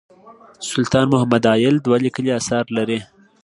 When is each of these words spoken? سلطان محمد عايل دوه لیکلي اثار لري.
سلطان 0.71 1.05
محمد 1.13 1.43
عايل 1.51 1.75
دوه 1.85 1.97
لیکلي 2.05 2.31
اثار 2.39 2.65
لري. 2.77 2.99